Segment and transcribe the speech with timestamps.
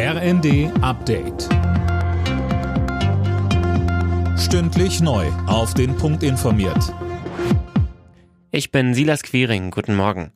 [0.00, 1.48] RND Update.
[4.38, 5.26] Stündlich neu.
[5.48, 6.94] Auf den Punkt informiert.
[8.52, 9.72] Ich bin Silas Quiring.
[9.72, 10.30] Guten Morgen.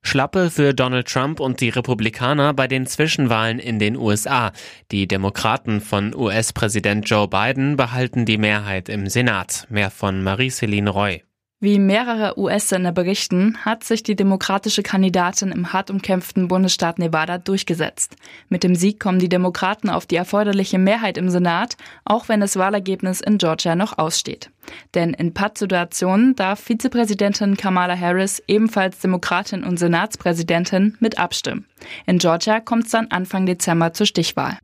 [0.00, 4.50] Schlappe für Donald Trump und die Republikaner bei den Zwischenwahlen in den USA.
[4.90, 9.66] Die Demokraten von US-Präsident Joe Biden behalten die Mehrheit im Senat.
[9.68, 11.22] Mehr von Marie-Céline Roy.
[11.62, 18.16] Wie mehrere US-Sender berichten, hat sich die demokratische Kandidatin im hart umkämpften Bundesstaat Nevada durchgesetzt.
[18.48, 21.76] Mit dem Sieg kommen die Demokraten auf die erforderliche Mehrheit im Senat,
[22.06, 24.50] auch wenn das Wahlergebnis in Georgia noch aussteht.
[24.94, 31.66] Denn in Pattsituationen darf Vizepräsidentin Kamala Harris, ebenfalls Demokratin und Senatspräsidentin, mit abstimmen.
[32.06, 34.56] In Georgia kommt es dann Anfang Dezember zur Stichwahl.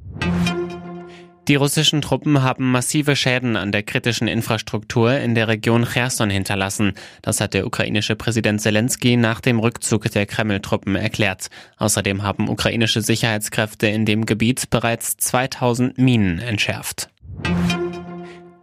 [1.49, 6.95] Die russischen Truppen haben massive Schäden an der kritischen Infrastruktur in der Region Cherson hinterlassen.
[7.23, 11.47] Das hat der ukrainische Präsident Zelensky nach dem Rückzug der Kreml-Truppen erklärt.
[11.77, 17.11] Außerdem haben ukrainische Sicherheitskräfte in dem Gebiet bereits 2000 Minen entschärft.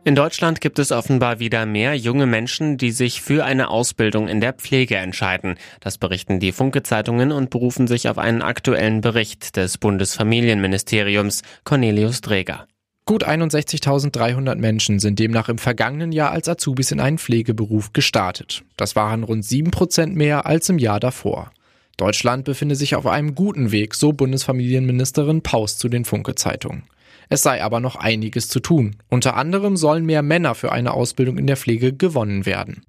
[0.03, 4.41] In Deutschland gibt es offenbar wieder mehr junge Menschen, die sich für eine Ausbildung in
[4.41, 5.55] der Pflege entscheiden.
[5.79, 12.67] Das berichten die Funke-Zeitungen und berufen sich auf einen aktuellen Bericht des Bundesfamilienministeriums Cornelius Dreger.
[13.05, 18.63] Gut 61.300 Menschen sind demnach im vergangenen Jahr als Azubis in einen Pflegeberuf gestartet.
[18.77, 21.51] Das waren rund 7 Prozent mehr als im Jahr davor.
[21.97, 26.83] Deutschland befinde sich auf einem guten Weg, so Bundesfamilienministerin Paus zu den Funke-Zeitungen.
[27.27, 28.95] Es sei aber noch einiges zu tun.
[29.09, 32.83] Unter anderem sollen mehr Männer für eine Ausbildung in der Pflege gewonnen werden.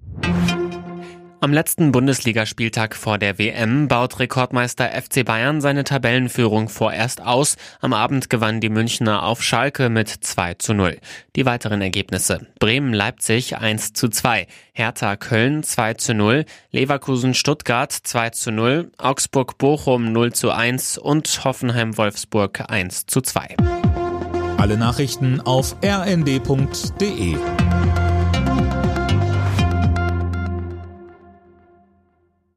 [1.45, 7.55] Am letzten Bundesligaspieltag vor der WM baut Rekordmeister FC Bayern seine Tabellenführung vorerst aus.
[7.81, 10.97] Am Abend gewann die Münchner auf Schalke mit 2 zu 0.
[11.35, 12.47] Die weiteren Ergebnisse.
[12.57, 20.33] Bremen-Leipzig 1 zu 2, Hertha Köln 2 zu 0, Leverkusen-Stuttgart 2 zu 0, Augsburg-Bochum 0
[20.33, 23.55] zu 1 und Hoffenheim-Wolfsburg 1 zu 2.
[24.57, 27.35] Alle Nachrichten auf rnd.de